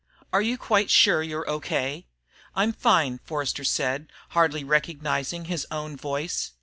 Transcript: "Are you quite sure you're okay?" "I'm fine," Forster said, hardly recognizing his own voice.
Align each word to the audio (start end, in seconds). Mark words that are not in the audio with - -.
"Are 0.33 0.41
you 0.41 0.57
quite 0.57 0.89
sure 0.89 1.21
you're 1.21 1.47
okay?" 1.47 2.07
"I'm 2.55 2.73
fine," 2.73 3.19
Forster 3.23 3.63
said, 3.63 4.07
hardly 4.29 4.63
recognizing 4.63 5.45
his 5.45 5.67
own 5.69 5.95
voice. 5.95 6.53